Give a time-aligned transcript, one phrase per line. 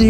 [0.00, 0.06] Hello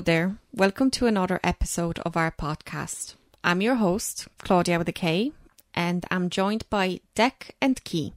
[0.00, 0.36] there.
[0.54, 3.16] Welcome to another episode of our podcast.
[3.42, 5.32] I'm your host, Klaudia with a K,
[5.74, 8.12] and I'm joined by Dec and Ci.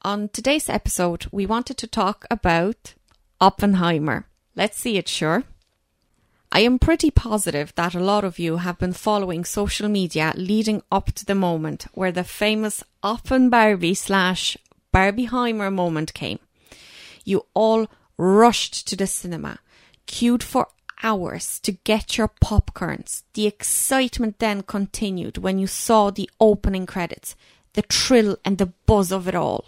[0.00, 2.94] On today's episode, we wanted to talk about
[3.42, 4.26] Oppenheimer.
[4.56, 5.44] Let's see it, sure.
[6.50, 10.82] I am pretty positive that a lot of you have been following social media leading
[10.90, 14.56] up to the moment where the famous Oppen Barbie slash
[14.92, 16.38] Barbieheimer moment came.
[17.24, 19.58] You all rushed to the cinema,
[20.06, 20.68] queued for
[21.02, 23.24] hours to get your popcorns.
[23.34, 27.36] The excitement then continued when you saw the opening credits,
[27.74, 29.66] the thrill and the buzz of it all.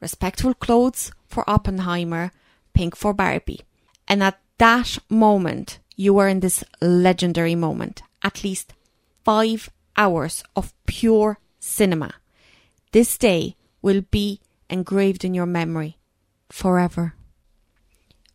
[0.00, 2.32] Respectful clothes for Oppenheimer,
[2.74, 3.60] pink for Barbie.
[4.08, 8.02] And at that moment, you were in this legendary moment.
[8.22, 8.74] At least
[9.24, 12.14] five hours of pure cinema.
[12.92, 14.40] This day will be
[14.70, 15.98] engraved in your memory
[16.50, 17.14] forever.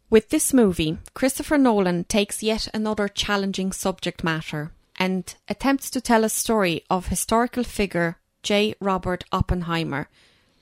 [0.10, 6.24] With this movie, Christopher Nolan takes yet another challenging subject matter and attempts to tell
[6.24, 8.76] a story of historical figure J.
[8.80, 10.08] Robert Oppenheimer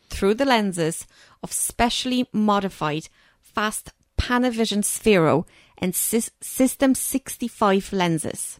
[0.09, 1.05] through the lenses
[1.43, 3.07] of specially modified
[3.41, 3.91] fast
[4.25, 5.45] Panavision Sphero
[5.77, 8.59] and Sys- System 65 lenses.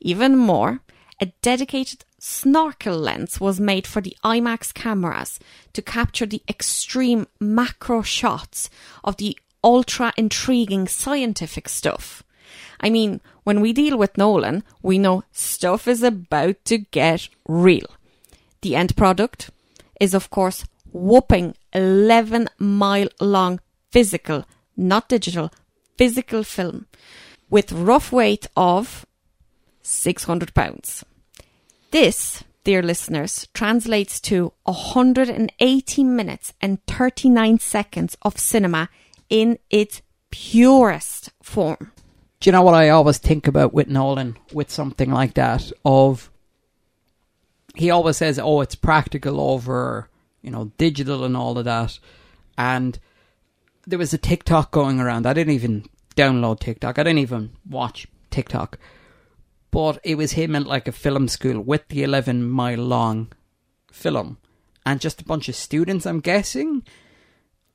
[0.00, 0.82] Even more,
[1.20, 5.40] a dedicated snorkel lens was made for the IMAX cameras
[5.72, 8.70] to capture the extreme macro shots
[9.02, 12.22] of the ultra intriguing scientific stuff.
[12.80, 17.86] I mean, when we deal with Nolan, we know stuff is about to get real.
[18.60, 19.50] The end product
[20.00, 23.58] is, of course, whopping 11 mile long
[23.90, 24.44] physical,
[24.76, 25.50] not digital,
[25.96, 26.86] physical film
[27.50, 29.06] with rough weight of
[29.82, 31.04] 600 pounds.
[31.90, 38.88] This, dear listeners, translates to 180 minutes and 39 seconds of cinema
[39.30, 41.92] in its purest form.
[42.40, 45.70] Do you know what I always think about with Nolan with something like that?
[45.84, 46.30] Of
[47.74, 50.10] he always says, "Oh, it's practical over
[50.42, 51.98] you know digital and all of that,"
[52.58, 52.98] and
[53.86, 55.26] there was a TikTok going around.
[55.26, 55.84] I didn't even
[56.16, 56.98] download TikTok.
[56.98, 58.78] I didn't even watch TikTok,
[59.70, 63.32] but it was him at like a film school with the eleven mile long
[63.92, 64.38] film,
[64.84, 66.06] and just a bunch of students.
[66.06, 66.82] I'm guessing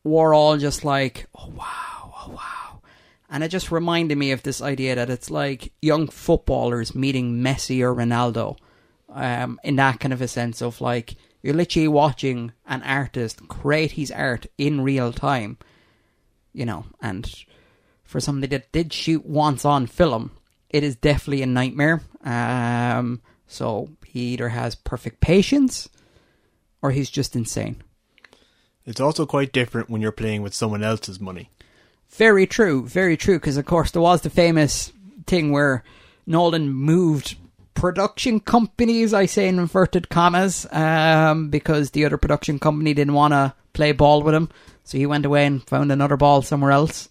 [0.03, 2.81] were all just like, "Oh wow, oh wow."
[3.29, 7.81] And it just reminded me of this idea that it's like young footballers meeting Messi
[7.81, 8.57] or Ronaldo,
[9.09, 13.91] um, in that kind of a sense of like you're literally watching an artist create
[13.91, 15.57] his art in real time,
[16.53, 16.85] you know.
[17.01, 17.31] And
[18.03, 20.31] for somebody that did shoot once on film,
[20.69, 22.01] it is definitely a nightmare.
[22.23, 25.89] Um, so he either has perfect patience,
[26.81, 27.81] or he's just insane.
[28.85, 31.49] It's also quite different when you're playing with someone else's money.
[32.09, 33.35] Very true, very true.
[33.35, 34.91] Because of course there was the famous
[35.27, 35.83] thing where
[36.25, 37.35] Nolan moved
[37.75, 39.13] production companies.
[39.13, 43.91] I say in inverted commas, um, because the other production company didn't want to play
[43.91, 44.49] ball with him,
[44.89, 47.09] so he went away and found another ball somewhere else.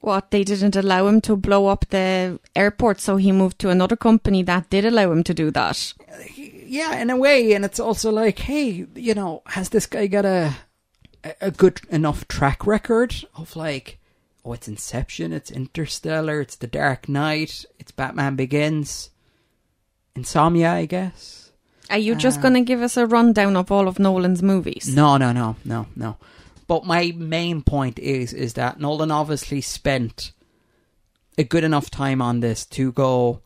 [0.00, 3.96] What, they didn't allow him to blow up the airport, so he moved to another
[3.96, 5.92] company that did allow him to do that.
[6.36, 10.24] Yeah, in a way, and it's also like, hey, you know, has this guy got
[10.24, 10.54] a
[11.40, 13.98] a good enough track record of like,
[14.44, 19.10] oh, it's Inception, it's Interstellar, it's The Dark Knight, it's Batman Begins,
[20.14, 21.50] Insomnia, I guess.
[21.90, 24.94] Are you just Uh, going to give us a rundown of all of Nolan's movies?
[24.94, 26.16] No, no, no, no, no.
[26.68, 30.32] But my main point is is that Nolan obviously spent
[31.36, 33.40] a good enough time on this to go.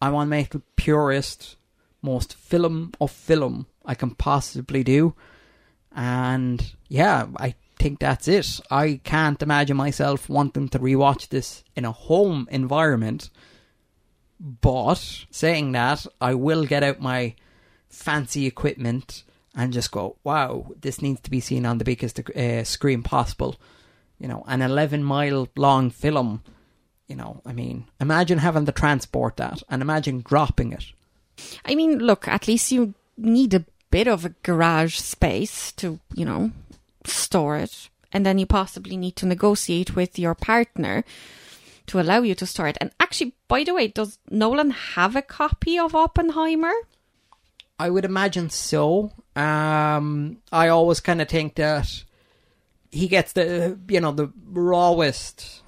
[0.00, 1.56] I want to make the purest,
[2.00, 5.14] most film of film I can possibly do,
[5.94, 8.60] and yeah, I think that's it.
[8.70, 13.28] I can't imagine myself wanting to rewatch this in a home environment.
[14.40, 17.34] But saying that, I will get out my
[17.88, 22.64] fancy equipment and just go, wow, this needs to be seen on the biggest uh,
[22.64, 23.56] screen possible.
[24.18, 26.42] You know, an 11 mile long film.
[27.08, 30.84] You know, I mean, imagine having to transport that and imagine dropping it.
[31.64, 36.24] I mean, look, at least you need a bit of a garage space to, you
[36.24, 36.52] know,
[37.04, 37.90] store it.
[38.12, 41.04] And then you possibly need to negotiate with your partner
[41.86, 42.78] to allow you to store it.
[42.80, 46.72] And actually, by the way, does Nolan have a copy of Oppenheimer?
[47.78, 49.12] I would imagine so.
[49.34, 52.04] Um, I always kind of think that
[52.90, 55.62] he gets the, you know, the rawest.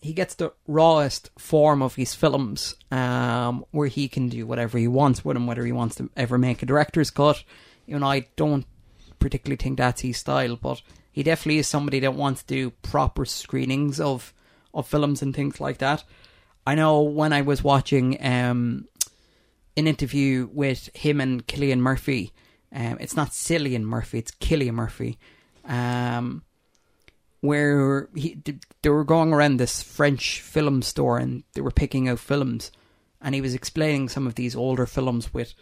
[0.00, 4.88] he gets the rawest form of his films, um, where he can do whatever he
[4.88, 7.42] wants with them, whether he wants to ever make a director's cut.
[7.86, 8.66] You know, I don't
[9.18, 13.24] particularly think that's his style, but he definitely is somebody that wants to do proper
[13.24, 14.34] screenings of
[14.74, 16.02] of films and things like that.
[16.66, 18.88] I know when I was watching um,
[19.76, 22.32] an interview with him and Killian Murphy,
[22.72, 25.18] um, it's not Cillian Murphy, it's Killian Murphy,
[25.64, 26.42] um,
[27.40, 28.42] where he
[28.82, 32.72] they were going around this French film store and they were picking out films,
[33.20, 35.54] and he was explaining some of these older films with,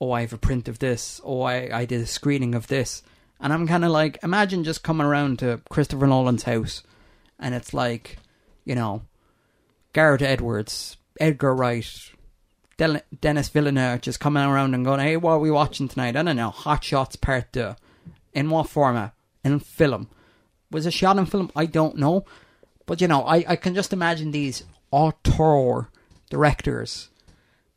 [0.00, 3.02] oh, I have a print of this, oh, I, I did a screening of this,
[3.40, 6.82] and I'm kind of like, imagine just coming around to Christopher Nolan's house,
[7.38, 8.18] and it's like,
[8.64, 9.02] you know,
[9.92, 12.10] Gareth Edwards, Edgar Wright,
[12.76, 16.16] Del- Denis Villeneuve just coming around and going, hey, what are we watching tonight?
[16.16, 17.74] I don't know, Hot Shots Part 2.
[18.32, 19.14] In what format?
[19.44, 20.08] In film.
[20.70, 21.50] Was it shot in film?
[21.54, 22.24] I don't know.
[22.86, 25.88] But, you know, I, I can just imagine these auteur
[26.30, 27.10] directors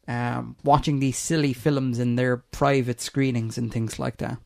[0.07, 4.37] um, watching these silly films in their private screenings and things like that.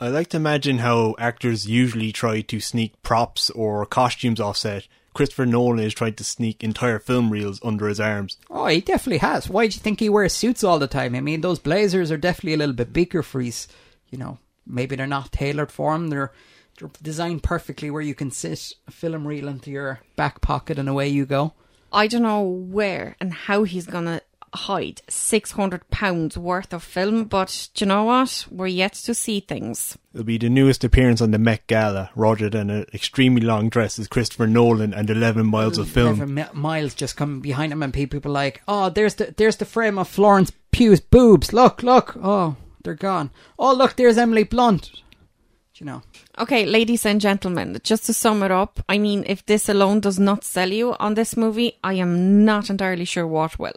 [0.00, 4.86] I like to imagine how actors usually try to sneak props or costumes off set.
[5.14, 8.36] Christopher Nolan is trying to sneak entire film reels under his arms.
[8.50, 9.48] Oh, he definitely has.
[9.48, 11.14] Why do you think he wears suits all the time?
[11.14, 13.68] I mean, those blazers are definitely a little bit bigger for his,
[14.10, 16.08] you know, maybe they're not tailored for him.
[16.08, 16.32] They're,
[16.78, 20.88] they're designed perfectly where you can sit a film reel into your back pocket and
[20.88, 21.54] away you go.
[21.92, 24.20] I don't know where and how he's gonna
[24.54, 28.46] hide six hundred pounds worth of film, but do you know what?
[28.50, 29.98] We're yet to see things.
[30.12, 33.98] It'll be the newest appearance on the Met Gala, rather than an extremely long dress
[33.98, 36.20] as Christopher Nolan and 11 miles of film.
[36.20, 39.64] Eleven miles just coming behind him, and people are like, "Oh, there's the there's the
[39.64, 41.52] frame of Florence Pugh's boobs.
[41.52, 42.16] Look, look.
[42.22, 43.30] Oh, they're gone.
[43.58, 44.90] Oh, look, there's Emily Blunt.
[44.92, 46.02] Do you know?
[46.38, 50.20] Okay, ladies and gentlemen, just to sum it up, I mean, if this alone does
[50.20, 53.74] not sell you on this movie, I am not entirely sure what will.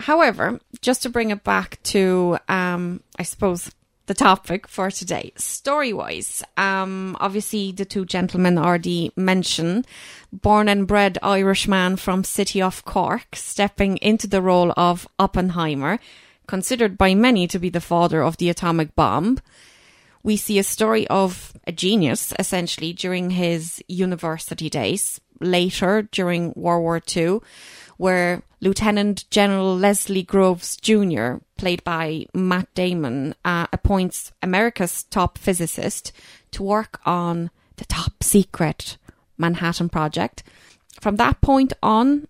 [0.00, 3.70] However, just to bring it back to, um, I suppose,
[4.06, 9.86] the topic for today, story wise, um, obviously the two gentlemen already mentioned,
[10.32, 16.00] born and bred Irishman from City of Cork, stepping into the role of Oppenheimer,
[16.48, 19.38] considered by many to be the father of the atomic bomb
[20.22, 25.20] we see a story of a genius essentially during his university days.
[25.40, 27.40] Later, during World War II,
[28.00, 36.10] where Lieutenant General Leslie Groves Jr., played by Matt Damon, uh, appoints America's top physicist
[36.52, 38.96] to work on the top secret
[39.36, 40.42] Manhattan Project.
[40.98, 42.26] From that point on,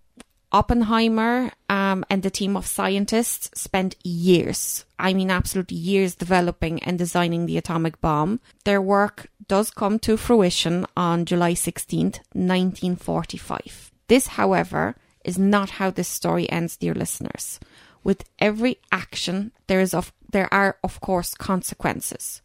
[0.51, 6.99] Oppenheimer um, and the team of scientists spent years, I mean, absolute years developing and
[6.99, 8.41] designing the atomic bomb.
[8.65, 13.93] Their work does come to fruition on July 16th, 1945.
[14.09, 14.97] This, however,
[15.31, 17.61] is not how this story ends, dear listeners.
[18.03, 19.37] With every action,
[19.69, 22.43] there is of there are of course consequences.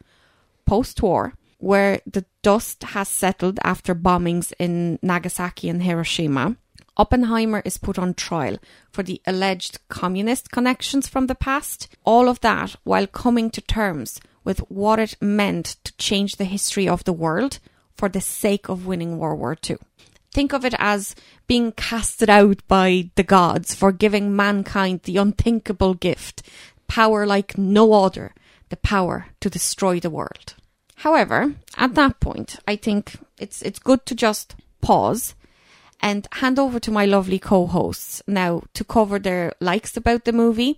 [0.65, 6.55] Post-war, where the dust has settled after bombings in Nagasaki and Hiroshima,
[6.97, 8.57] Oppenheimer is put on trial
[8.91, 11.79] for the alleged communist connections from the past.
[12.05, 16.87] All of that while coming to terms with what it meant to change the history
[16.87, 17.59] of the world
[17.97, 19.77] for the sake of winning World War II.
[20.35, 21.15] Think of it as
[21.47, 26.41] being casted out by the gods for giving mankind the unthinkable gift,
[26.89, 28.35] power like no other,
[28.67, 30.55] the power to destroy the world.
[30.95, 35.35] However, at that point, I think it's it's good to just pause
[36.01, 40.77] and hand over to my lovely co-hosts now to cover their likes about the movie.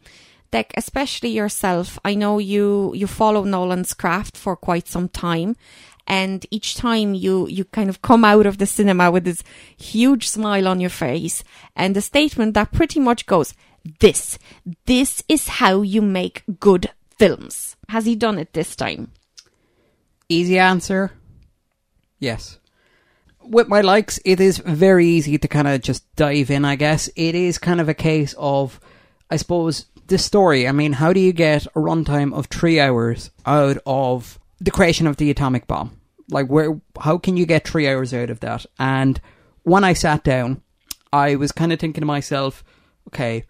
[0.54, 5.56] Dec, especially yourself, I know you you follow Nolan's craft for quite some time,
[6.08, 9.44] and each time you you kind of come out of the cinema with this
[9.78, 11.44] huge smile on your face
[11.76, 13.54] and a statement that pretty much goes,
[14.00, 14.40] "This,
[14.86, 19.12] this is how you make good films." Has he done it this time?
[20.30, 21.12] Easy answer.
[22.20, 22.60] Yes.
[23.42, 27.10] With my likes, it is very easy to kind of just dive in, I guess.
[27.16, 28.80] It is kind of a case of,
[29.30, 30.68] I suppose, the story.
[30.68, 35.08] I mean, how do you get a runtime of three hours out of the creation
[35.08, 36.00] of the atomic bomb?
[36.30, 38.66] Like, where, how can you get three hours out of that?
[38.78, 39.20] And
[39.64, 40.62] when I sat down,
[41.14, 42.64] I was kind of thinking to myself,
[43.08, 43.44] okay,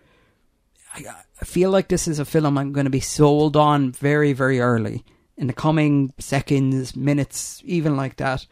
[0.93, 1.05] I,
[1.41, 4.59] I feel like this is a film I'm going to be sold on very, very
[4.59, 5.03] early
[5.37, 8.45] in the coming seconds, minutes, even like that.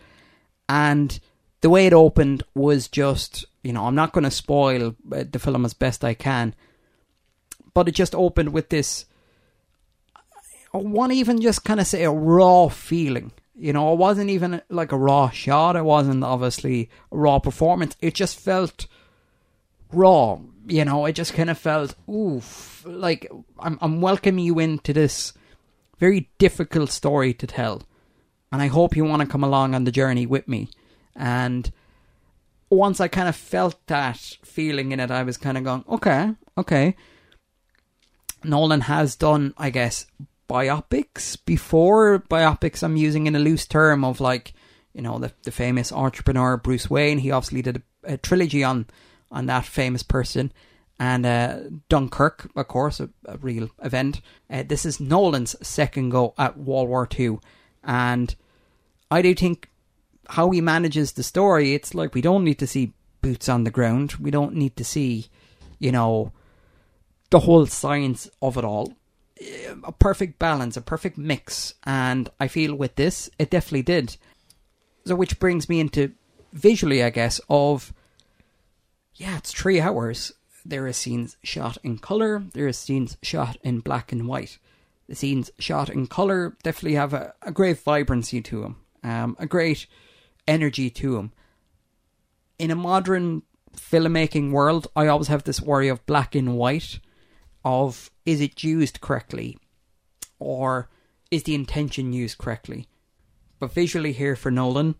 [0.69, 1.19] And
[1.61, 5.39] the way it opened was just, you know, I'm not going to spoil uh, the
[5.39, 6.53] film as best I can,
[7.73, 9.05] but it just opened with this,
[10.81, 14.91] To even just kind of say a raw feeling You know, it wasn't even like
[14.91, 15.77] a raw shot.
[15.77, 17.95] It wasn't obviously a raw performance.
[18.01, 18.85] It just felt
[19.93, 20.39] raw.
[20.67, 25.33] You know, it just kind of felt, oof, like I'm, I'm welcoming you into this
[25.99, 27.83] very difficult story to tell.
[28.51, 30.69] And I hope you want to come along on the journey with me.
[31.15, 31.71] And
[32.69, 36.31] once I kind of felt that feeling in it, I was kind of going, okay,
[36.57, 36.97] okay.
[38.43, 40.07] Nolan has done, I guess,
[40.49, 42.19] biopics before.
[42.19, 44.53] Biopics, I'm using in a loose term of like,
[44.93, 47.19] you know, the, the famous entrepreneur Bruce Wayne.
[47.19, 48.87] He obviously did a, a trilogy on
[49.31, 50.51] on that famous person.
[50.97, 51.59] And uh,
[51.89, 54.21] Dunkirk, of course, a, a real event.
[54.49, 57.39] Uh, this is Nolan's second go at World War II.
[57.83, 58.33] And
[59.11, 59.69] I do think
[60.29, 63.71] how he manages the story, it's like we don't need to see boots on the
[63.71, 64.13] ground.
[64.13, 65.27] We don't need to see,
[65.79, 66.31] you know,
[67.29, 68.93] the whole science of it all.
[69.83, 71.73] A perfect balance, a perfect mix.
[71.83, 74.17] And I feel with this, it definitely did.
[75.05, 76.13] So, which brings me into
[76.53, 77.93] visually, I guess, of
[79.15, 80.33] yeah, it's three hours.
[80.65, 84.57] There are scenes shot in colour, there are scenes shot in black and white.
[85.07, 89.45] The scenes shot in colour definitely have a, a great vibrancy to them, um, a
[89.45, 89.85] great
[90.47, 91.31] energy to them.
[92.57, 93.43] In a modern
[93.75, 96.99] filmmaking world, I always have this worry of black and white,
[97.65, 99.57] of is it used correctly,
[100.39, 100.87] or
[101.31, 102.87] is the intention used correctly.
[103.59, 104.95] But visually here for Nolan,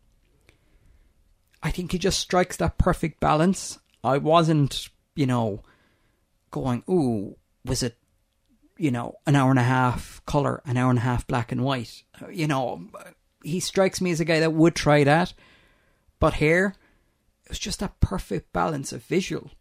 [1.62, 3.80] I think he just strikes that perfect balance.
[4.04, 5.64] I wasn't, you know,
[6.52, 7.98] going, ooh, was it,
[8.78, 11.64] you know, an hour and a half color, an hour and a half black and
[11.64, 12.04] white?
[12.32, 12.88] You know,
[13.44, 15.34] he strikes me as a guy that would try that.
[16.20, 16.76] But here,
[17.44, 19.52] it was just that perfect balance of visual.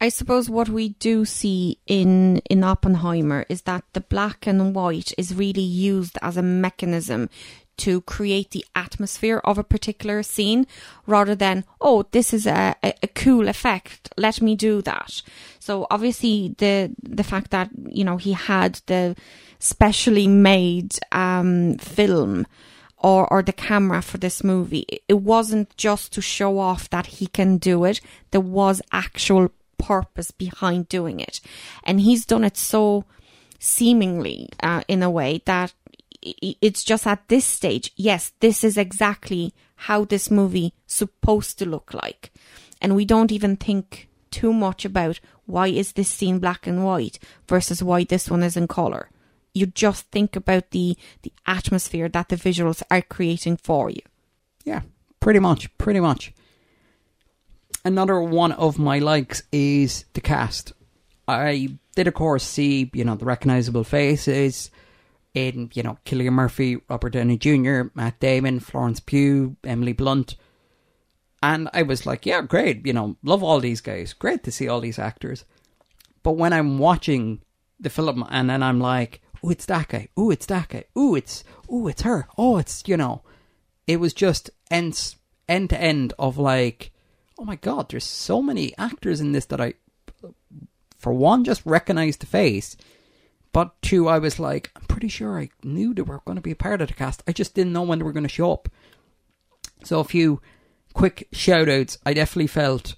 [0.00, 5.12] I suppose what we do see in in Oppenheimer is that the black and white
[5.18, 7.28] is really used as a mechanism
[7.76, 10.66] to create the atmosphere of a particular scene
[11.06, 14.12] rather than oh this is a, a, cool effect.
[14.16, 15.22] Let me do that.
[15.58, 19.16] So obviously the the fact that you know he had the
[19.58, 22.46] specially made um, film
[22.96, 27.26] or or the camera for this movie it wasn't just to show off that he
[27.26, 28.00] can do it.
[28.30, 31.40] There was actual purpose behind doing it
[31.84, 33.04] and he's done it so
[33.58, 35.72] seemingly uh, in a way that
[36.22, 41.94] it's just at this stage, yes, this is exactly how this movie supposed to look
[41.94, 42.32] like.
[42.80, 47.18] And we don't even think too much about why is this scene black and white
[47.48, 49.10] versus why this one is in color.
[49.52, 54.02] You just think about the the atmosphere that the visuals are creating for you.
[54.64, 54.82] Yeah,
[55.18, 56.32] pretty much, pretty much.
[57.84, 60.72] Another one of my likes is the cast.
[61.26, 64.70] I did of course see, you know, the recognizable faces
[65.34, 70.36] in, you know, Cillian Murphy, Robert Downey Jr., Matt Damon, Florence Pugh, Emily Blunt.
[71.42, 74.12] And I was like, yeah, great, you know, love all these guys.
[74.12, 75.44] Great to see all these actors.
[76.22, 77.40] But when I'm watching
[77.78, 80.08] the film and then I'm like, oh, it's that guy.
[80.16, 80.84] Oh, it's that guy.
[80.94, 82.28] Oh, it's, oh, it's her.
[82.36, 83.22] Oh, it's, you know,
[83.86, 85.14] it was just end,
[85.48, 86.92] end to end of like,
[87.40, 89.74] oh my God, there's so many actors in this that I,
[90.98, 92.76] for one, just recognized the face
[93.52, 96.52] but two, I was like, I'm pretty sure I knew they were going to be
[96.52, 97.22] a part of the cast.
[97.26, 98.68] I just didn't know when they were going to show up.
[99.82, 100.40] So a few
[100.92, 101.98] quick shout outs.
[102.06, 102.94] I definitely felt,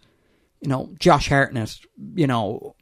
[0.60, 1.78] you know, Josh Hartnett,
[2.14, 2.74] you know,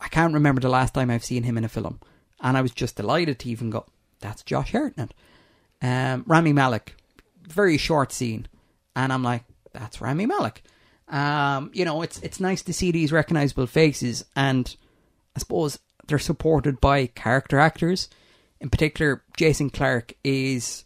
[0.00, 2.00] I can't remember the last time I've seen him in a film.
[2.40, 3.86] And I was just delighted to even go,
[4.20, 5.12] that's Josh Hartnett.
[5.82, 6.94] Um, Rami Malek,
[7.46, 8.48] very short scene.
[8.94, 10.62] And I'm like, that's Rami Malek.
[11.08, 14.24] Um, you know, it's it's nice to see these recognizable faces.
[14.34, 14.74] And
[15.34, 18.08] I suppose they're supported by character actors.
[18.60, 20.84] In particular, Jason Clarke is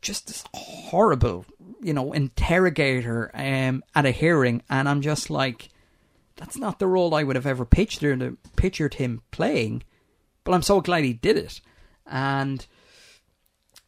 [0.00, 1.46] just this horrible,
[1.80, 5.68] you know, interrogator um, at a hearing, and I'm just like,
[6.36, 9.84] that's not the role I would have ever pictured pictured him playing.
[10.44, 11.60] But I'm so glad he did it,
[12.06, 12.64] and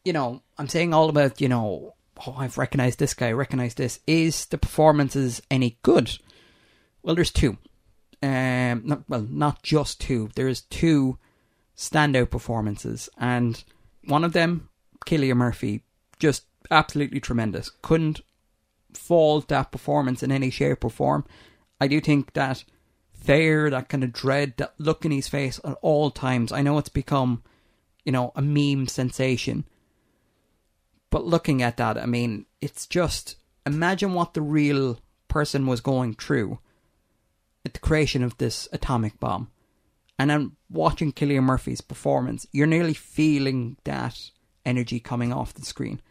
[0.03, 1.94] you know, I'm saying all about you know,
[2.25, 3.99] oh, I've recognized this guy, recognized this.
[4.07, 6.17] Is the performances any good?
[7.03, 7.57] Well, there's two
[8.25, 10.29] um, not, well, not just two.
[10.35, 11.17] There's two
[11.77, 13.63] standout performances, and
[14.05, 14.69] one of them,
[15.05, 15.83] Cillian Murphy,
[16.17, 17.71] just absolutely tremendous.
[17.81, 18.21] Couldn't
[18.93, 21.25] fault that performance in any shape or form.
[21.79, 22.63] I do think that
[23.13, 26.51] fear, that kind of dread, that look in his face at all times.
[26.51, 27.43] I know it's become,
[28.05, 29.65] you know, a meme sensation.
[31.15, 36.15] But looking at that, I mean, it's just imagine what the real person was going
[36.15, 36.59] through
[37.63, 39.49] at the creation of this atomic bomb.
[40.19, 44.29] And then watching Cillian Murphy's performance, you're nearly feeling that
[44.65, 46.01] energy coming off the screen.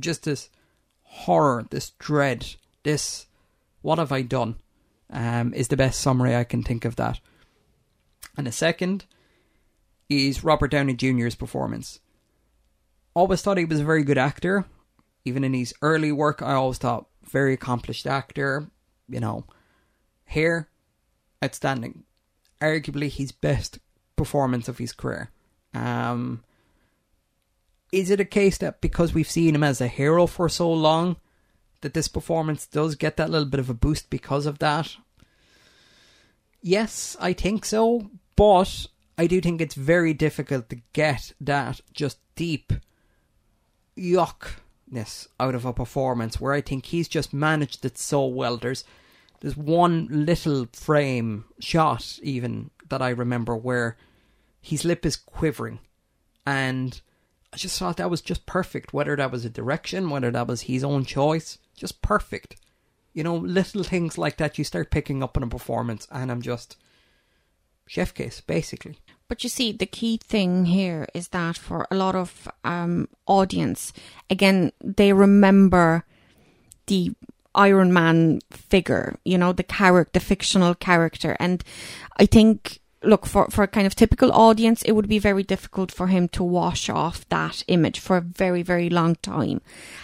[0.00, 0.48] Just this
[1.02, 3.26] horror, this dread, this
[3.82, 4.56] what have I done?
[5.10, 7.20] Um, is the best summary I can think of that.
[8.38, 9.04] And the second
[10.08, 12.00] is Robert Downey Jr.'s performance.
[13.16, 14.66] Always thought he was a very good actor.
[15.24, 18.68] Even in his early work, I always thought very accomplished actor.
[19.08, 19.46] You know,
[20.26, 20.68] here,
[21.42, 22.04] outstanding.
[22.60, 23.78] Arguably his best
[24.16, 25.30] performance of his career.
[25.72, 26.44] Um,
[27.90, 31.16] is it a case that because we've seen him as a hero for so long,
[31.80, 34.94] that this performance does get that little bit of a boost because of that?
[36.60, 42.18] Yes, I think so, but I do think it's very difficult to get that just
[42.34, 42.74] deep
[43.96, 48.56] yuckness out of a performance where I think he's just managed it so well.
[48.56, 48.84] There's
[49.40, 53.96] there's one little frame shot even that I remember where
[54.60, 55.80] his lip is quivering
[56.46, 57.00] and
[57.52, 60.62] I just thought that was just perfect, whether that was a direction, whether that was
[60.62, 62.56] his own choice, just perfect.
[63.12, 66.42] You know, little things like that you start picking up in a performance and I'm
[66.42, 66.76] just
[67.86, 68.98] chef kiss, basically.
[69.28, 73.92] But you see, the key thing here is that for a lot of um, audience,
[74.30, 76.04] again, they remember
[76.86, 77.12] the
[77.56, 81.36] Iron Man figure, you know, the character, the fictional character.
[81.40, 81.64] And
[82.18, 85.90] I think, look, for, for a kind of typical audience, it would be very difficult
[85.90, 89.60] for him to wash off that image for a very, very long time.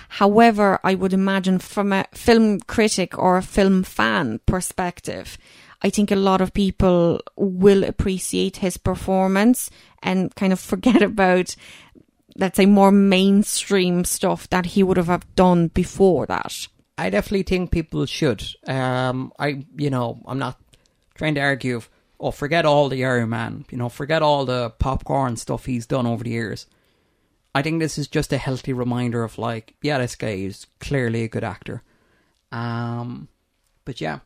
[0.08, 5.38] However, I would imagine from a film critic or a film fan perspective,
[5.82, 9.70] I think a lot of people will appreciate his performance
[10.02, 11.54] and kind of forget about,
[12.36, 16.68] let's say, more mainstream stuff that he would have done before that.
[16.96, 18.44] I definitely think people should.
[18.66, 20.60] Um, I, you know, I'm not
[21.14, 21.76] trying to argue.
[21.76, 23.64] Of, oh, forget all the Iron Man.
[23.70, 26.66] You know, forget all the popcorn stuff he's done over the years.
[27.54, 31.24] I think this is just a healthy reminder of like, yeah, this guy is clearly
[31.24, 31.82] a good actor.
[32.50, 33.28] Um,
[33.84, 34.20] but yeah,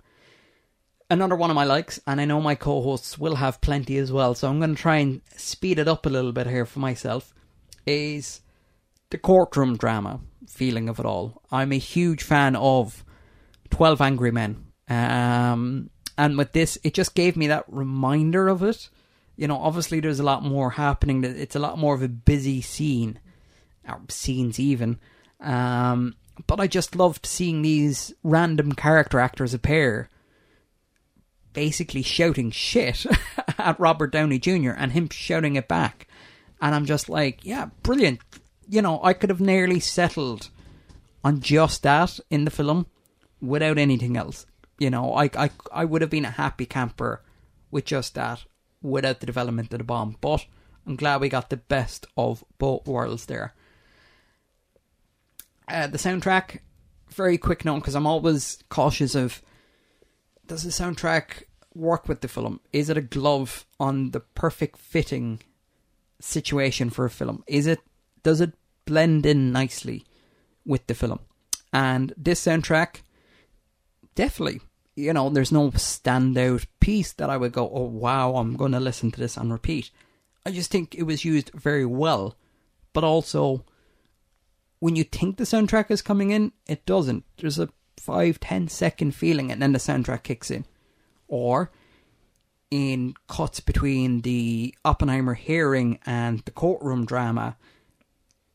[1.11, 4.35] another one of my likes, and I know my co-hosts will have plenty as well,
[4.35, 7.35] so I'm going to try and speed it up a little bit here for myself.
[7.87, 8.41] Is
[9.11, 11.43] the courtroom drama feeling of it all?
[11.53, 13.05] I'm a huge fan of
[13.71, 18.89] Twelve Angry Men, um, and with this, it just gave me that reminder of it.
[19.37, 21.23] You know, obviously there's a lot more happening.
[21.23, 23.21] It's a lot more of a busy scene,
[23.87, 24.99] or scenes even.
[25.41, 26.17] Um,
[26.47, 30.09] but I just loved seeing these random character actors appear
[31.57, 33.07] basically shouting shit
[33.59, 34.73] at Robert Downey Jr.
[34.73, 36.07] and him shouting it back.
[36.61, 38.21] And I'm just like, yeah, brilliant.
[38.69, 40.51] You know, I could have nearly settled
[41.25, 42.87] on just that in the film
[43.41, 44.45] without anything else.
[44.79, 47.23] You know, I, I, I would have been a happy camper
[47.71, 48.45] with just that
[48.83, 50.17] without the development of the bomb.
[50.21, 50.45] But
[50.87, 53.55] I'm glad we got the best of both worlds there.
[55.67, 56.59] Uh, the soundtrack,
[57.09, 59.41] very quick note, because I'm always cautious of
[60.47, 62.61] does the soundtrack work with the film?
[62.73, 65.41] Is it a glove on the perfect fitting
[66.21, 67.45] situation for a film?
[67.47, 67.81] Is it
[68.23, 68.55] does it
[68.85, 70.05] blend in nicely
[70.65, 71.21] with the film?
[71.73, 73.03] And this soundtrack
[74.15, 74.61] definitely,
[74.95, 78.81] you know, there's no standout piece that I would go, "Oh wow, I'm going to
[78.81, 79.91] listen to this on repeat."
[80.45, 82.37] I just think it was used very well,
[82.93, 83.65] but also
[84.79, 87.25] when you think the soundtrack is coming in, it doesn't.
[87.39, 87.69] There's a
[88.07, 90.65] five, ten second feeling, and then the soundtrack kicks in.
[91.27, 91.71] Or
[92.71, 97.57] in cuts between the Oppenheimer hearing and the courtroom drama,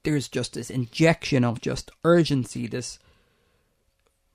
[0.03, 2.97] there's just this injection of just urgency, this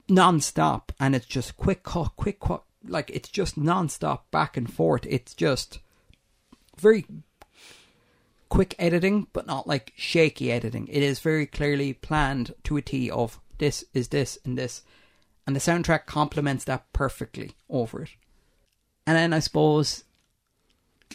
[0.09, 5.07] non-stop, and it's just quick cut, quick cut, like it's just non-stop back and forth.
[5.09, 5.81] It's just
[6.79, 7.07] very
[8.49, 10.87] quick editing, but not like shaky editing.
[10.89, 14.83] It is very clearly planned to a T of this is this and this
[15.47, 18.11] and the soundtrack complements that perfectly over it.
[19.07, 20.05] And then I suppose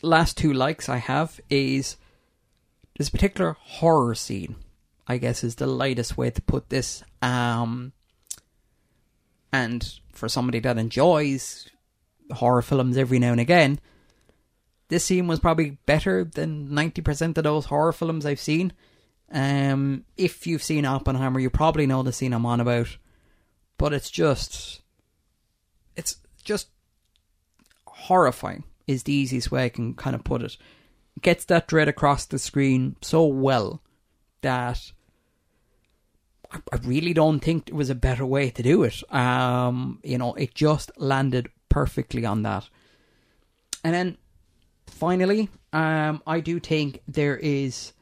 [0.02, 1.98] last two likes I have is
[2.98, 4.56] this particular horror scene.
[5.08, 7.04] I guess is the lightest way to put this.
[7.22, 7.92] Um,
[9.52, 11.68] and for somebody that enjoys
[12.32, 13.80] horror films every now and again,
[14.88, 18.74] this scene was probably better than 90% of those horror films I've seen.
[19.32, 22.98] Um, if you've seen Oppenheimer, you probably know the scene I'm on about
[23.82, 24.82] but it's just
[25.96, 26.70] it's just
[27.88, 30.56] horrifying is the easiest way I can kind of put it.
[31.18, 33.82] it gets that dread across the screen so well
[34.42, 34.92] that
[36.52, 39.02] I really don't think there was a better way to do it.
[39.12, 42.70] Um, you know, it just landed perfectly on that.
[43.84, 44.18] And then
[44.86, 47.94] finally, um, I do think there is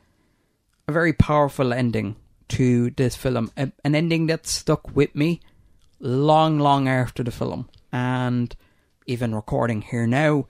[0.90, 2.18] a very powerful ending
[2.50, 5.40] to this film, a, an ending that stuck with me
[6.00, 8.56] long, long after the film, and
[9.06, 10.48] even recording here now,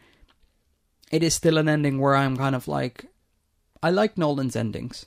[1.12, 3.06] it is still an ending where I'm kind of like,
[3.82, 5.06] I like Nolan's endings.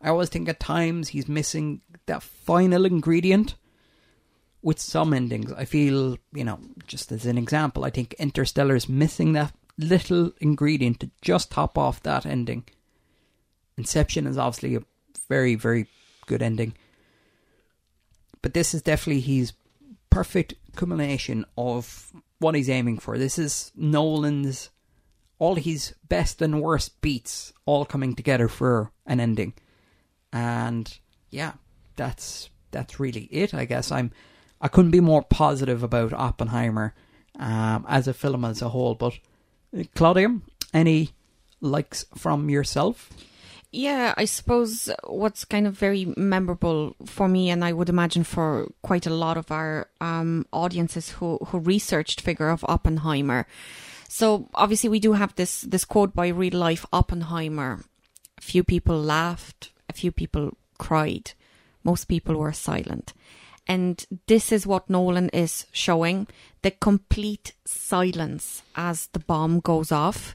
[0.00, 3.54] I always think at times he's missing that final ingredient
[4.62, 5.52] with some endings.
[5.52, 10.32] I feel, you know, just as an example, I think Interstellar is missing that little
[10.38, 12.64] ingredient to just top off that ending.
[13.76, 14.82] Inception is obviously a
[15.28, 15.86] very, very
[16.26, 16.74] good ending.
[18.42, 19.52] But this is definitely his
[20.10, 23.18] perfect culmination of what he's aiming for.
[23.18, 24.70] This is Nolan's
[25.38, 29.54] all his best and worst beats all coming together for an ending.
[30.32, 30.98] And
[31.30, 31.54] yeah,
[31.96, 33.54] that's that's really it.
[33.54, 34.12] I guess I'm
[34.60, 36.94] I couldn't be more positive about Oppenheimer
[37.38, 38.94] um, as a film as a whole.
[38.94, 39.18] But
[39.96, 40.40] Klaudia,
[40.74, 41.10] any
[41.60, 43.10] likes from yourself?
[43.72, 48.68] Yeah, I suppose what's kind of very memorable for me, and I would imagine for
[48.82, 53.46] quite a lot of our um, audiences who who researched figure of Oppenheimer.
[54.08, 57.84] So obviously, we do have this this quote by real life Oppenheimer.
[58.38, 61.32] A few people laughed, a few people cried,
[61.84, 63.12] most people were silent.
[63.68, 66.26] And this is what Nolan is showing
[66.62, 70.34] the complete silence as the bomb goes off.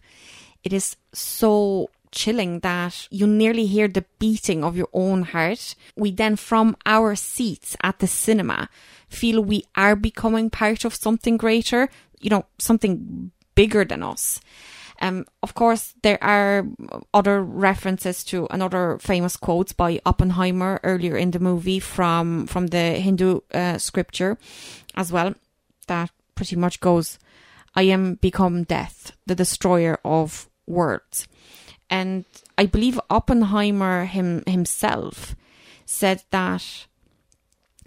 [0.63, 5.75] It is so chilling that you nearly hear the beating of your own heart.
[5.95, 8.69] We then, from our seats at the cinema,
[9.09, 14.39] feel we are becoming part of something greater, you know, something bigger than us.
[15.01, 16.65] Um, of course, there are
[17.13, 22.95] other references to another famous quotes by Oppenheimer earlier in the movie from from the
[22.95, 24.37] Hindu uh, scripture
[24.95, 25.35] as well.
[25.87, 27.19] That pretty much goes,
[27.75, 31.27] "I am become death, the destroyer of worlds,"
[31.89, 32.25] and
[32.57, 35.35] I believe Oppenheimer him himself
[35.85, 36.87] said that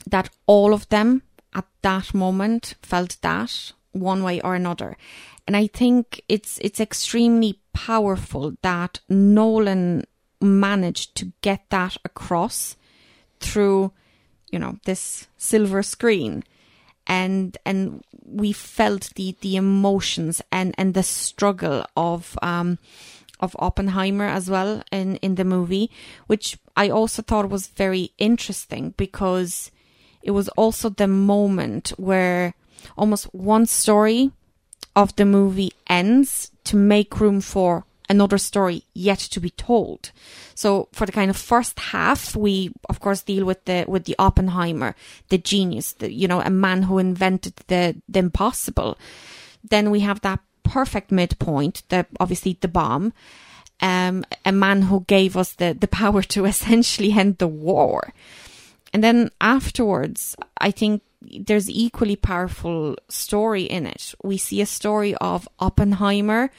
[0.07, 1.23] that all of them
[1.55, 4.97] at that moment felt that one way or another
[5.49, 10.05] and I think it's it's extremely powerful that Nolan
[10.43, 12.77] managed to get that across
[13.41, 13.93] through,
[14.51, 16.45] you know, this silver screen.
[17.07, 22.79] And and we felt the, the emotions and, and the struggle of um
[23.41, 25.91] of Oppenheimer as well in, in the movie,
[26.27, 29.71] which I also thought was very interesting because
[30.23, 32.55] it was also the moment where
[32.97, 34.31] almost one story
[34.95, 40.11] of the movie ends to make room for another story yet to be told.
[40.55, 44.17] So for the kind of first half, we of course deal with the with the
[44.19, 44.95] Oppenheimer,
[45.29, 48.99] the genius, the, you know, a man who invented the the impossible.
[49.63, 53.13] Then we have that perfect midpoint, the obviously the bomb,
[53.81, 58.13] um, a man who gave us the the power to essentially end the war.
[58.93, 64.15] And then afterwards, I think there's equally powerful story in it.
[64.23, 66.51] We see a story of Oppenheimer,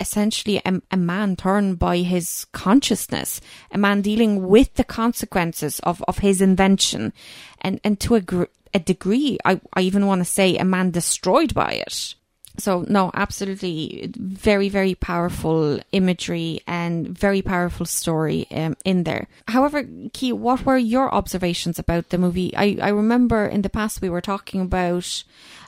[0.00, 6.02] essentially a, a, man turned by his consciousness, a man dealing with the consequences of,
[6.08, 7.12] of his invention,
[7.60, 10.90] and and to a, gr- a degree, I, I even want to say a man
[10.90, 12.14] destroyed by it.
[12.58, 19.28] So no, absolutely, very very powerful imagery and very powerful story um, in there.
[19.48, 22.54] However, Ci, what were your observations about the movie?
[22.56, 25.24] I I remember in the past we were talking about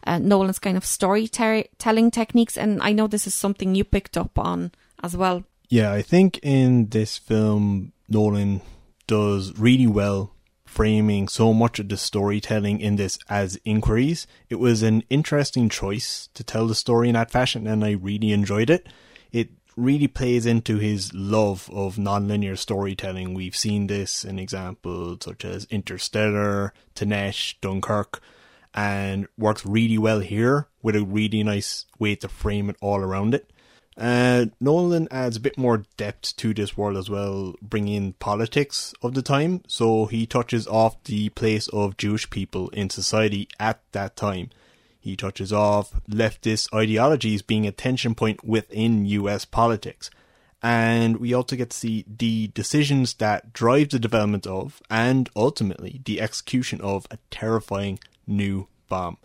[0.06, 4.38] uh, Nolan's kind of storytelling techniques, and I know this is something you picked up
[4.38, 5.44] on as well.
[5.68, 8.60] Yeah, I think in this film Nolan
[9.06, 10.33] does really well
[10.74, 14.26] framing so much of the storytelling in this as inquiries.
[14.50, 18.32] It was an interesting choice to tell the story in that fashion, and I really
[18.32, 18.88] enjoyed it.
[19.30, 23.34] It really plays into his love of nonlinear storytelling.
[23.34, 28.20] We've seen this in examples such as Interstellar, Tenet, Dunkirk,
[28.74, 33.32] and works really well here with a really nice way to frame it all around
[33.32, 33.52] it.
[33.96, 38.92] Uh, Nolan adds a bit more depth to this world as well, bringing in politics
[39.02, 39.62] of the time.
[39.68, 44.50] So he touches off the place of Jewish people in society at that time.
[44.98, 50.10] He touches off leftist ideologies being a tension point within US politics.
[50.62, 56.00] And we also get to see the decisions that drive the development of and ultimately
[56.06, 59.18] the execution of a terrifying new bomb.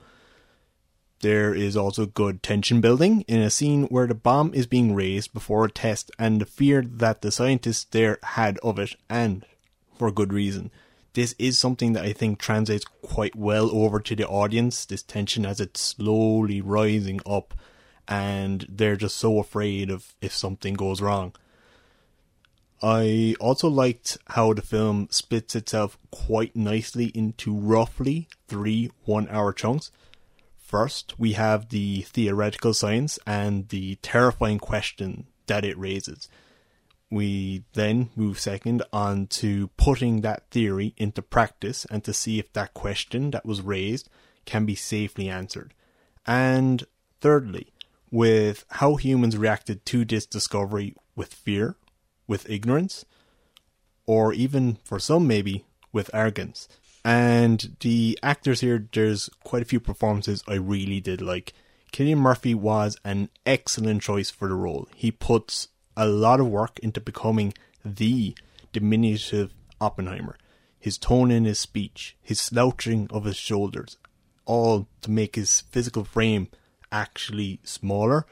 [1.21, 5.33] There is also good tension building in a scene where the bomb is being raised
[5.33, 9.45] before a test and the fear that the scientists there had of it, and
[9.97, 10.71] for good reason.
[11.13, 15.45] This is something that I think translates quite well over to the audience, this tension
[15.45, 17.53] as it's slowly rising up
[18.09, 21.33] and they're just so afraid of if something goes wrong.
[22.81, 29.53] I also liked how the film splits itself quite nicely into roughly three one hour
[29.53, 29.91] chunks.
[30.69, 36.29] First, we have the theoretical science and the terrifying question that it raises.
[37.09, 42.53] We then move second on to putting that theory into practice and to see if
[42.53, 44.09] that question that was raised
[44.45, 45.73] can be safely answered.
[46.27, 46.85] And
[47.19, 47.73] thirdly,
[48.11, 51.77] with how humans reacted to this discovery with fear,
[52.27, 53.05] with ignorance,
[54.05, 56.67] or even for some maybe with arrogance.
[57.03, 61.53] And the actors here, there's quite a few performances I really did like.
[61.91, 64.87] Cillian Murphy was an excellent choice for the role.
[64.95, 68.35] He puts a lot of work into becoming the
[68.71, 70.37] diminutive Oppenheimer.
[70.77, 73.97] His tone in his speech, his slouching of his shoulders,
[74.45, 76.47] all to make his physical frame
[76.91, 78.25] actually smaller.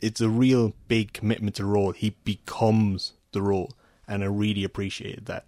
[0.00, 1.92] It's a real big commitment to the role.
[1.92, 3.72] He becomes the role,
[4.08, 5.46] and I really appreciated that.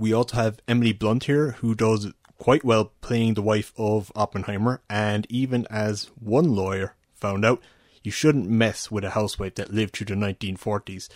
[0.00, 4.80] We also have Emily Blunt here, who does quite well playing the wife of Oppenheimer,
[4.88, 7.60] and even as one lawyer found out,
[8.02, 11.10] you shouldn't mess with a housewife that lived through the 1940s.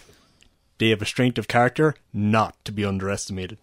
[0.77, 3.57] They have a strength of character not to be underestimated.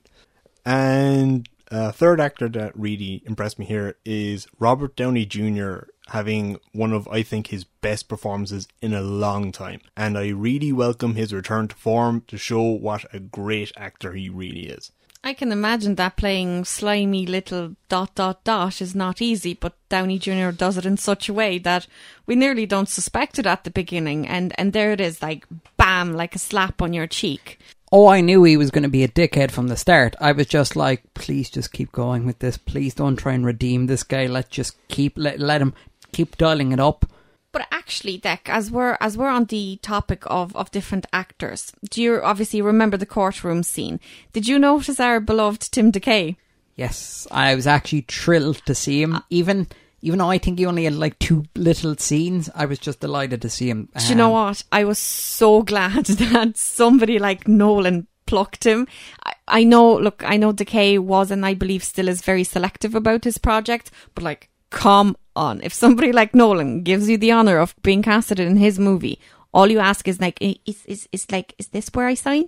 [0.65, 5.81] And a third actor that really impressed me here is Robert Downey Jr.
[6.07, 9.81] having one of, I think, his best performances in a long time.
[9.95, 14.27] And I really welcome his return to form to show what a great actor he
[14.27, 14.91] really is.
[15.23, 20.17] I can imagine that playing slimy little dot dot dot is not easy, but Downey
[20.17, 20.49] Jr.
[20.49, 21.85] does it in such a way that
[22.25, 25.45] we nearly don't suspect it at the beginning, and, and there it is, like
[25.77, 27.59] bam, like a slap on your cheek.
[27.91, 30.15] Oh, I knew he was going to be a dickhead from the start.
[30.19, 32.57] I was just like, please just keep going with this.
[32.57, 34.25] Please don't try and redeem this guy.
[34.25, 35.73] Let's just keep let let him
[36.13, 37.05] keep dialing it up.
[37.53, 42.01] But actually, Dec, as we're as we're on the topic of, of different actors, do
[42.01, 43.99] you obviously remember the courtroom scene?
[44.31, 46.37] Did you notice our beloved Tim DeKay?
[46.75, 49.17] Yes, I was actually thrilled to see him.
[49.29, 49.67] Even
[50.01, 53.41] even though I think he only had like two little scenes, I was just delighted
[53.41, 53.89] to see him.
[53.97, 54.63] Do you know Um, what?
[54.71, 58.87] I was so glad that somebody like Nolan plucked him.
[59.25, 62.95] I, I know, look, I know DeKay was and I believe still is very selective
[62.95, 65.61] about his project, but like, come on.
[65.61, 69.19] If somebody like Nolan gives you the honor of being casted in his movie,
[69.53, 72.45] all you ask is like, is is is like, is this where I sign?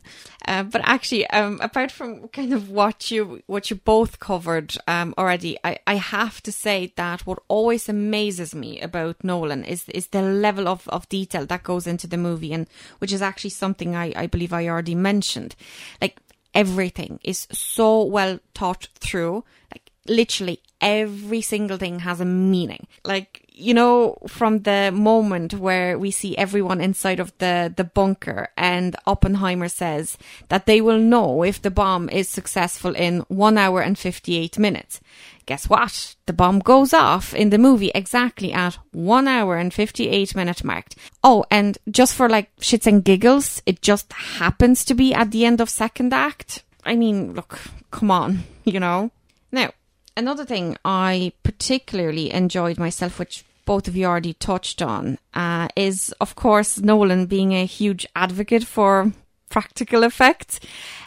[0.47, 5.13] Uh, but actually, um, apart from kind of what you what you both covered um
[5.17, 10.07] already, I I have to say that what always amazes me about Nolan is is
[10.07, 12.67] the level of of detail that goes into the movie, and
[12.99, 15.55] which is actually something I I believe I already mentioned,
[16.01, 16.19] like
[16.53, 22.87] everything is so well thought through, like literally every single thing has a meaning.
[23.05, 28.49] Like, you know, from the moment where we see everyone inside of the, the bunker
[28.57, 30.17] and Oppenheimer says
[30.49, 34.99] that they will know if the bomb is successful in one hour and 58 minutes.
[35.45, 36.15] Guess what?
[36.25, 40.95] The bomb goes off in the movie exactly at one hour and 58 minute marked.
[41.23, 45.45] Oh, and just for like shits and giggles, it just happens to be at the
[45.45, 46.63] end of second act.
[46.85, 47.59] I mean, look,
[47.91, 49.11] come on, you know?
[49.51, 49.71] Now,
[50.15, 56.13] another thing I particularly enjoyed myself, which both of you already touched on, uh, is
[56.19, 59.11] of course Nolan being a huge advocate for
[59.49, 60.59] practical effects.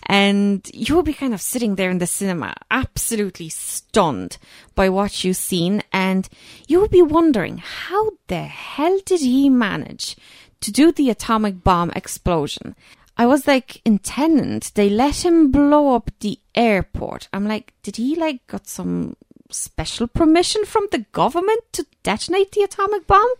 [0.06, 4.38] And you will be kind of sitting there in the cinema, absolutely stunned
[4.76, 5.82] by what you've seen.
[5.92, 6.28] And
[6.68, 10.16] you will be wondering, how the hell did he manage
[10.60, 12.76] to do the atomic bomb explosion?
[13.18, 17.28] I was like, in Tenet, they let him blow up the airport.
[17.32, 19.16] I'm like, did he like got some
[19.50, 23.32] special permission from the government to detonate the atomic bomb?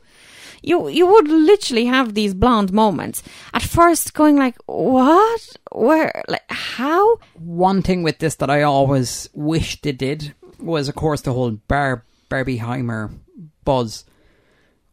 [0.63, 3.23] You you would literally have these blonde moments.
[3.53, 5.57] At first going like, what?
[5.73, 7.19] Where like how?
[7.35, 11.53] One thing with this that I always wished they did was, of course, the whole
[11.53, 13.13] Bar Barbieheimer
[13.65, 14.05] buzz.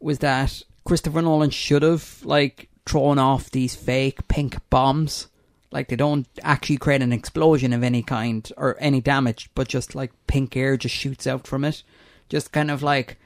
[0.00, 5.28] Was that Christopher Nolan should have like thrown off these fake pink bombs?
[5.70, 9.94] Like they don't actually create an explosion of any kind or any damage, but just
[9.94, 11.82] like pink air just shoots out from it.
[12.28, 13.18] Just kind of like,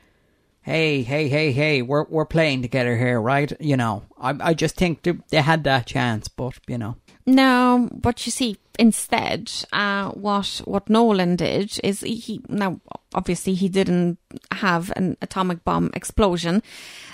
[0.62, 3.52] hey, hey, hey, hey, we're we're playing together here, right?
[3.60, 6.96] You know, I I just think they, they had that chance, but you know.
[7.28, 12.80] No, but you see, instead, uh, what what Nolan did is he, now
[13.12, 14.16] obviously he didn't
[14.50, 16.62] have an atomic bomb explosion.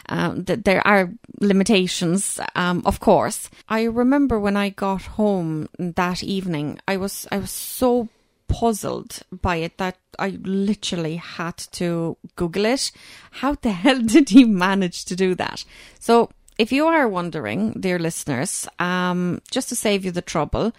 [0.09, 3.51] Th- there are limitations, um, of course.
[3.69, 8.09] I remember when I got home that evening, I was I was so
[8.47, 12.93] puzzled by it that I literally had to Google it.
[13.33, 15.65] How the hell did he manage to do that?
[15.99, 20.73] So if you are wondering, dear listeners, um, just to save you the trouble,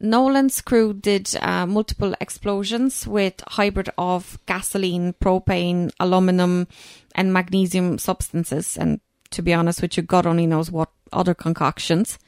[0.00, 6.68] Nolan's crew did uh, multiple explosions with hybrid of gasoline, propane, aluminum,
[7.14, 8.76] and magnesium substances.
[8.76, 12.18] And to be honest with you, God only knows what other concoctions.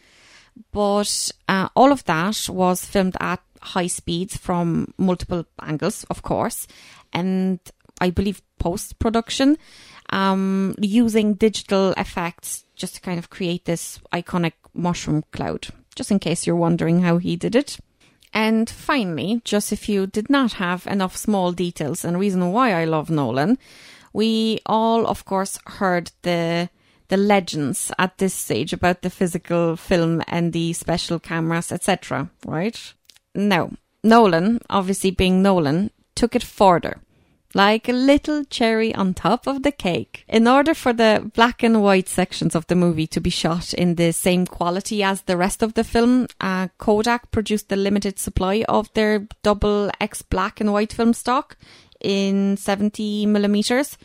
[0.73, 6.67] But uh, all of that was filmed at high speeds from multiple angles, of course,
[7.13, 7.61] and
[8.01, 9.59] I believe post production,
[10.11, 16.19] um, using digital effects just to kind of create this iconic mushroom cloud, just in
[16.19, 17.79] case you're wondering how he did it.
[18.33, 22.85] And finally, just if you did not have enough small details and reason why I
[22.85, 23.59] love Nolan,
[24.13, 26.71] we all, of course, heard the
[27.09, 32.31] the legends at this stage about the physical film and the special cameras, etc.
[32.47, 32.95] Right?
[33.35, 33.73] Now,
[34.05, 37.01] Nolan, obviously being Nolan, took it further
[37.55, 40.25] like a little cherry on top of the cake.
[40.29, 43.97] In order for the black and white sections of the movie to be shot in
[43.97, 48.65] the same quality as the rest of the film, uh, Kodak produced a limited supply
[48.69, 51.57] of their double X black and white film stock
[52.01, 53.99] in 70 millimeters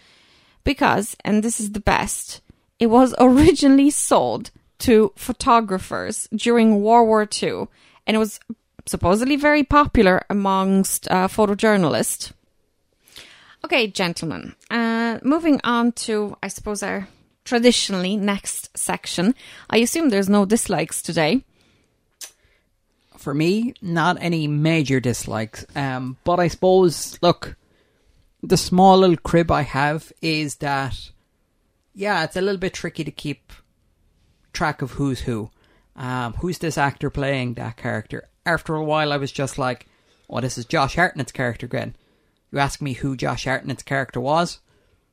[0.64, 2.42] because, and this is the best,
[2.80, 7.68] it was originally sold to photographers during World War II
[8.08, 8.40] and it was
[8.86, 12.32] supposedly very popular amongst uh, photojournalists.
[13.66, 17.08] Okay, gentlemen, uh, moving on to, I suppose, our
[17.46, 19.34] traditionally next section.
[19.72, 21.44] I assume there's no dislikes today.
[23.18, 25.66] For me, not any major dislikes.
[25.76, 27.56] Um, but I suppose, look,
[28.44, 31.10] the small little crib I have is that,
[31.96, 33.52] yeah, it's a little bit tricky to keep
[34.54, 35.50] track of who's who.
[35.96, 38.30] Um, who's this actor playing that character?
[38.46, 39.88] After a while, I was just like,
[40.30, 41.96] oh, this is Josh Hartnett's character again.
[42.56, 44.60] You ask me who Josh Hartnett's character was?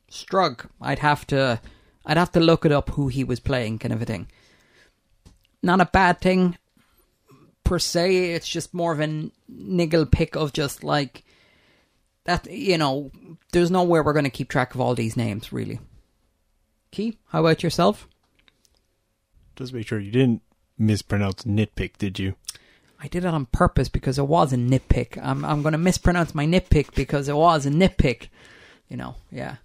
[0.09, 0.69] Strug.
[0.81, 1.61] I'd have to
[2.07, 4.29] I'd have to look it up who he was playing, kind of a thing.
[5.61, 6.57] Not a bad thing
[7.65, 11.25] per se, it's just more of a niggle pick of just like
[12.27, 13.11] that you know,
[13.51, 15.81] there's no way we're gonna keep track of all these names, really.
[16.93, 18.07] Ci, how about yourself?
[19.57, 20.43] Just make sure you didn't
[20.79, 22.37] mispronounce nitpick, did you?
[23.03, 25.19] I did it on purpose because it was a nitpick.
[25.21, 28.29] I'm I'm going to mispronounce my nitpick because it was a nitpick.
[28.89, 29.57] You know, yeah.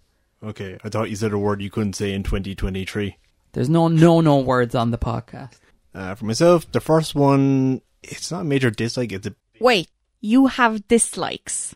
[0.44, 3.16] Okay, I thought you said a word you couldn't say in 2023.
[3.54, 5.60] There's no no no words on the podcast.
[5.94, 9.12] Uh, for myself, the first one, it's not a major dislike.
[9.12, 9.90] It's a wait.
[10.20, 11.76] You have dislikes.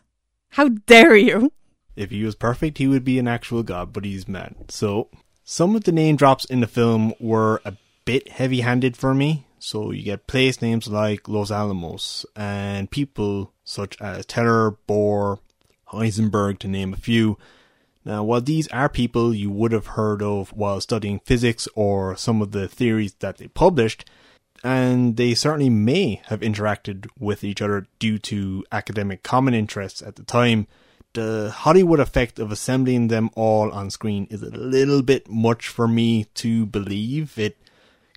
[0.50, 1.52] How dare you?
[1.94, 4.56] If he was perfect, he would be an actual god, but he's mad.
[4.68, 5.10] So,
[5.44, 9.46] some of the name drops in the film were a bit heavy handed for me.
[9.64, 15.38] So you get place names like Los Alamos and people such as Teller, Bohr,
[15.92, 17.38] Heisenberg, to name a few.
[18.04, 22.42] Now, while these are people you would have heard of while studying physics or some
[22.42, 24.04] of the theories that they published,
[24.64, 30.16] and they certainly may have interacted with each other due to academic common interests at
[30.16, 30.66] the time,
[31.12, 35.86] the Hollywood effect of assembling them all on screen is a little bit much for
[35.86, 37.38] me to believe.
[37.38, 37.56] It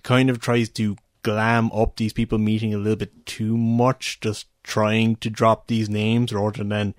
[0.02, 4.46] kind of tries to glam up these people meeting a little bit too much, just
[4.62, 6.94] trying to drop these names rather than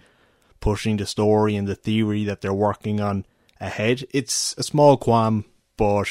[0.59, 3.25] pushing the story and the theory that they're working on
[3.61, 4.05] ahead.
[4.11, 5.45] It's a small qualm,
[5.77, 6.09] but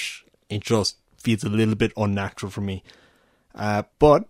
[0.48, 2.83] it just feels a little bit unnatural for me.
[3.55, 4.24] Uh, but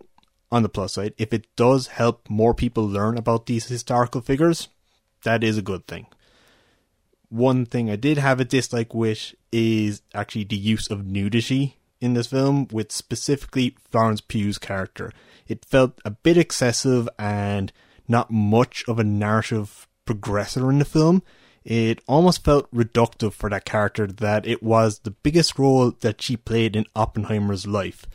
[0.51, 4.67] on the plus side, if it does help more people learn about these historical figures,
[5.23, 6.07] that is a good thing.
[7.29, 12.13] One thing I did have a dislike with is actually the use of nudity in
[12.13, 15.11] this film with specifically Florence Pugh's character.
[15.47, 17.71] It felt a bit excessive and
[18.07, 21.23] not much of a narrative progressor in the film.
[21.63, 26.37] It almost felt reductive for that character that it was the biggest role that she
[26.37, 28.05] played in Oppenheimer's life.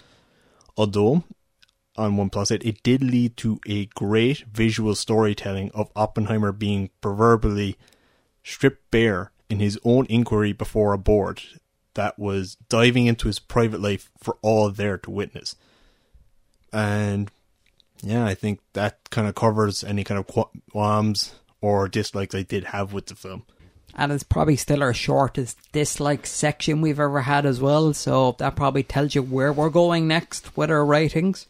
[0.76, 1.24] Although,
[1.96, 6.88] on one plus side, it did lead to a great visual storytelling of Oppenheimer being
[7.02, 7.76] proverbially
[8.42, 11.42] stripped bare in his own inquiry before a board
[11.94, 15.56] that was diving into his private life for all there to witness.
[16.72, 17.30] And
[18.02, 22.64] yeah, I think that kind of covers any kind of qualms or dislikes I did
[22.64, 23.44] have with the film.
[23.94, 28.56] And it's probably still our shortest dislike section we've ever had as well, so that
[28.56, 31.46] probably tells you where we're going next with our ratings.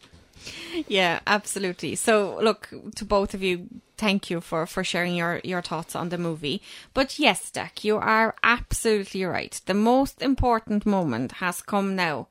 [0.88, 1.94] Yeah, absolutely.
[1.94, 3.68] So, look, to both of you,
[4.02, 6.60] thank you for, for sharing your, your thoughts on the movie.
[6.92, 9.60] But yes, Dec, you are absolutely right.
[9.64, 12.26] The most important moment has come now.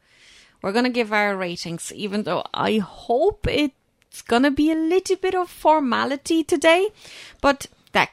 [0.62, 4.76] We're going to give our ratings, even though I hope it's going to be a
[4.76, 6.90] little bit of formality today.
[7.40, 8.10] But, Dec,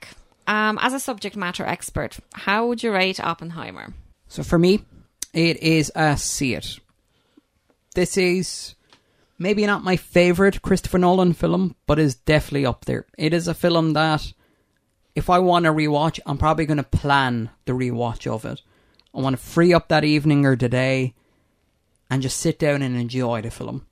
[0.47, 3.93] um, as a subject matter expert, how would you rate Oppenheimer?
[4.29, 4.85] So, for me,
[5.33, 6.79] It is a see it.
[7.95, 8.75] This is
[9.39, 13.07] maybe not my favorite Christopher Nolan film, but is definitely up there.
[13.17, 14.33] It is a film that
[15.15, 18.63] if I want to rewatch, I'm probably going to plan the rewatch of it.
[19.15, 21.15] I want to free up that evening or today
[22.11, 23.87] and just sit down and enjoy the film.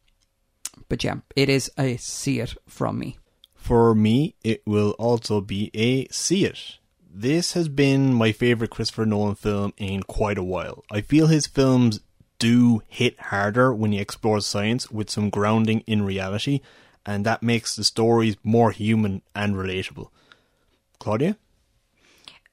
[0.88, 3.18] But yeah, it is a see it from me.
[3.54, 6.78] For me, it will also be a see it.
[7.12, 10.84] This has been my favorite Christopher Nolan film in quite a while.
[10.90, 12.00] I feel his films
[12.38, 16.60] do hit harder when he explores science with some grounding in reality,
[17.04, 20.08] and that makes the stories more human and relatable.
[21.00, 21.36] Klaudia?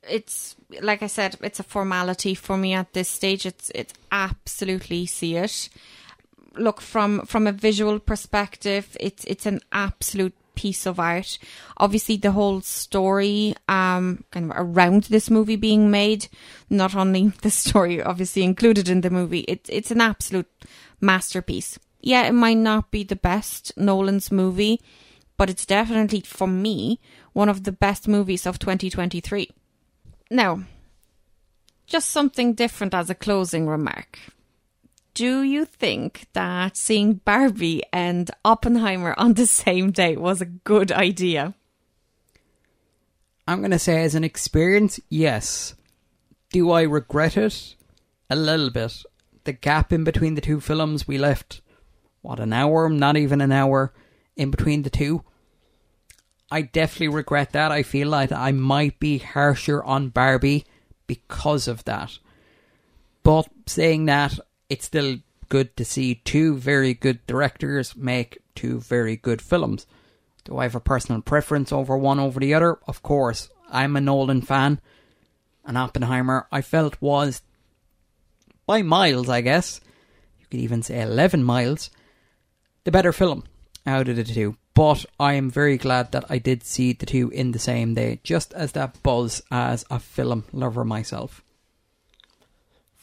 [0.07, 3.45] It's like I said, it's a formality for me at this stage.
[3.45, 5.69] It's it's absolutely see it.
[6.55, 11.37] Look from from a visual perspective, it's it's an absolute piece of art.
[11.77, 16.27] Obviously, the whole story um, kind of around this movie being made,
[16.69, 20.49] not only the story obviously included in the movie, it, it's an absolute
[21.01, 21.79] masterpiece.
[22.01, 24.81] Yeah, it might not be the best Nolan's movie,
[25.37, 26.99] but it's definitely, for me,
[27.31, 29.49] one of the best movies of 2023.
[30.29, 30.63] Now,
[31.87, 34.19] just something different as a closing remark
[35.13, 40.91] do you think that seeing Barbie and Oppenheimer on the same day was a good
[40.91, 41.53] idea?
[43.47, 45.75] I'm going to say, as an experience, yes.
[46.51, 47.75] Do I regret it?
[48.29, 49.03] A little bit.
[49.43, 51.61] The gap in between the two films, we left,
[52.21, 52.89] what, an hour?
[52.89, 53.93] Not even an hour
[54.35, 55.23] in between the two.
[56.49, 57.71] I definitely regret that.
[57.71, 60.65] I feel like I might be harsher on Barbie
[61.05, 62.17] because of that.
[63.23, 64.39] But saying that,
[64.69, 65.17] it's still
[65.49, 69.85] good to see two very good directors make two very good films.
[70.45, 72.79] Do I have a personal preference over one over the other?
[72.87, 73.49] Of course.
[73.69, 74.79] I'm a Nolan fan.
[75.65, 77.41] And Oppenheimer, I felt was,
[78.65, 79.79] by miles, I guess,
[80.39, 81.89] you could even say 11 miles,
[82.83, 83.43] the better film
[83.85, 84.57] out of the two.
[84.73, 88.19] But I am very glad that I did see the two in the same day,
[88.23, 91.43] just as that buzz as a film lover myself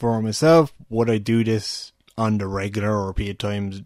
[0.00, 3.82] for myself, would I do this on the regular or times?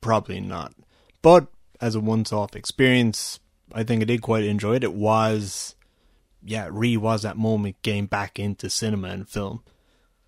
[0.00, 0.74] Probably not.
[1.22, 1.46] But
[1.80, 3.38] as a once off experience,
[3.72, 4.84] I think I did quite enjoy it.
[4.84, 5.76] It was,
[6.44, 9.62] yeah, it really was that moment getting back into cinema and film.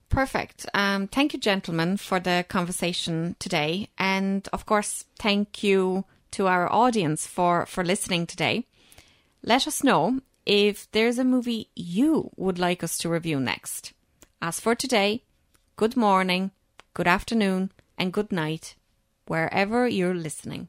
[0.08, 0.66] Perfect.
[0.72, 3.88] Um, thank you, gentlemen, for the conversation today.
[3.98, 8.66] And of course, thank you to our audience for, for listening today.
[9.42, 13.92] Let us know if there's a movie you would like us to review next.
[14.46, 15.22] As for today,
[15.74, 16.50] good morning,
[16.92, 18.74] good afternoon, and good night,
[19.26, 20.68] wherever you're listening.